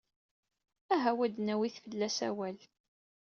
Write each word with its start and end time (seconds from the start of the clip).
Aha-w 0.93 1.19
ad 1.25 1.31
d-nawit 1.35 1.75
fell-as 1.83 2.17
awal. 2.27 2.57